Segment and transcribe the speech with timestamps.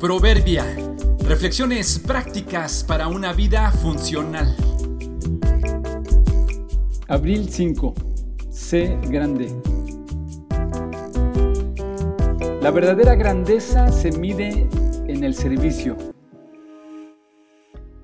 [0.00, 0.64] Proverbia.
[1.28, 4.56] Reflexiones prácticas para una vida funcional.
[7.06, 7.94] Abril 5.
[8.48, 9.54] Sé grande.
[12.62, 14.66] La verdadera grandeza se mide
[15.06, 15.98] en el servicio.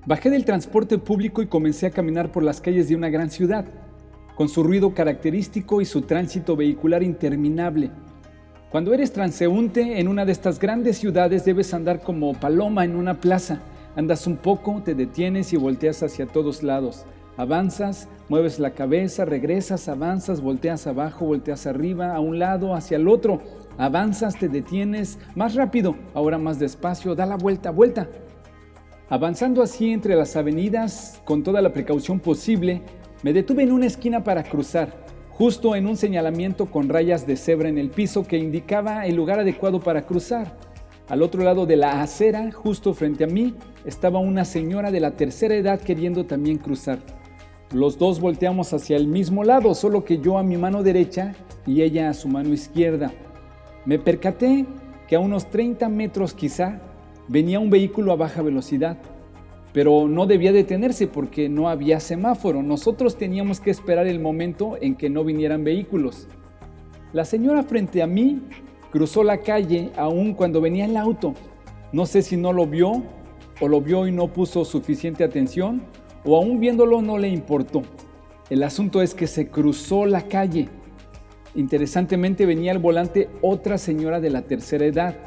[0.05, 3.65] Bajé del transporte público y comencé a caminar por las calles de una gran ciudad,
[4.35, 7.89] con su ruido característico y su tránsito vehicular interminable.
[8.69, 13.13] Cuando eres transeúnte en una de estas grandes ciudades debes andar como paloma en una
[13.13, 13.61] plaza.
[13.95, 17.05] Andas un poco, te detienes y volteas hacia todos lados.
[17.37, 23.07] Avanzas, mueves la cabeza, regresas, avanzas, volteas abajo, volteas arriba, a un lado, hacia el
[23.07, 23.41] otro.
[23.77, 28.09] Avanzas, te detienes, más rápido, ahora más despacio, da la vuelta, vuelta.
[29.07, 32.81] Avanzando así entre las avenidas, con toda la precaución posible,
[33.23, 37.69] me detuve en una esquina para cruzar justo en un señalamiento con rayas de cebra
[37.69, 40.57] en el piso que indicaba el lugar adecuado para cruzar.
[41.09, 43.53] Al otro lado de la acera, justo frente a mí,
[43.85, 46.97] estaba una señora de la tercera edad queriendo también cruzar.
[47.71, 51.35] Los dos volteamos hacia el mismo lado, solo que yo a mi mano derecha
[51.67, 53.11] y ella a su mano izquierda.
[53.85, 54.65] Me percaté
[55.07, 56.81] que a unos 30 metros quizá
[57.27, 58.97] venía un vehículo a baja velocidad
[59.77, 62.63] pero no debía detenerse porque no había semáforo.
[62.63, 66.27] Nosotros teníamos que esperar el momento en que no vinieran vehículos.
[67.13, 68.41] La señora frente a mí
[68.91, 71.35] cruzó la calle aún cuando venía el auto.
[71.91, 73.03] No sé si no lo vio
[73.61, 75.83] o lo vio y no puso suficiente atención
[76.25, 77.83] o aún viéndolo no le importó.
[78.49, 80.69] El asunto es que se cruzó la calle.
[81.53, 85.17] Interesantemente venía al volante otra señora de la tercera edad,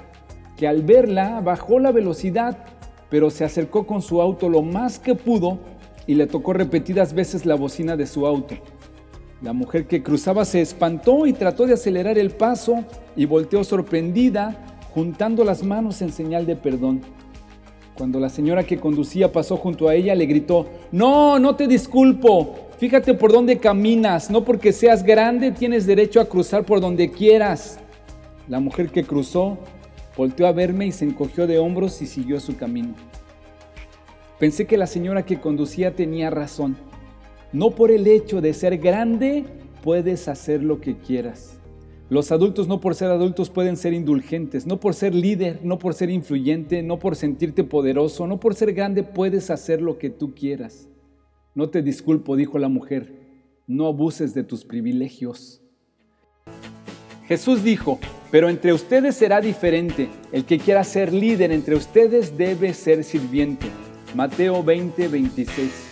[0.56, 2.79] que al verla bajó la velocidad
[3.10, 5.58] pero se acercó con su auto lo más que pudo
[6.06, 8.54] y le tocó repetidas veces la bocina de su auto.
[9.42, 12.84] La mujer que cruzaba se espantó y trató de acelerar el paso
[13.16, 17.00] y volteó sorprendida, juntando las manos en señal de perdón.
[17.96, 22.68] Cuando la señora que conducía pasó junto a ella, le gritó, No, no te disculpo,
[22.78, 27.78] fíjate por dónde caminas, no porque seas grande tienes derecho a cruzar por donde quieras.
[28.48, 29.58] La mujer que cruzó
[30.16, 32.94] Volteó a verme y se encogió de hombros y siguió su camino.
[34.38, 36.76] Pensé que la señora que conducía tenía razón.
[37.52, 39.44] No por el hecho de ser grande
[39.82, 41.58] puedes hacer lo que quieras.
[42.08, 45.94] Los adultos no por ser adultos pueden ser indulgentes, no por ser líder, no por
[45.94, 50.34] ser influyente, no por sentirte poderoso, no por ser grande puedes hacer lo que tú
[50.34, 50.88] quieras.
[51.54, 53.14] No te disculpo, dijo la mujer,
[53.66, 55.62] no abuses de tus privilegios.
[57.26, 60.08] Jesús dijo, pero entre ustedes será diferente.
[60.32, 63.66] El que quiera ser líder entre ustedes debe ser sirviente.
[64.14, 65.89] Mateo 20, 26.